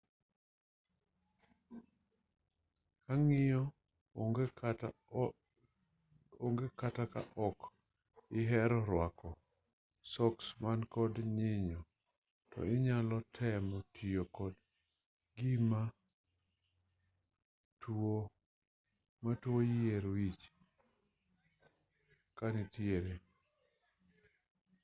kaa 3.05 3.17
nyinyo 3.27 3.61
onge 6.45 6.65
kata 6.79 7.03
ka 7.13 7.21
ok 7.47 7.59
ihero 8.39 8.77
rwako 8.89 9.29
soks 10.13 10.47
man 10.61 10.79
kod 10.93 11.13
nyinyo 11.37 11.79
to 12.51 12.59
inyalo 12.75 13.17
temo 13.35 13.77
tiyo 13.95 14.23
kod 14.37 14.53
gima 15.37 15.81
tuo 19.39 19.57
yier 19.73 20.03
wich 20.15 20.43
kanitiere 22.37 23.13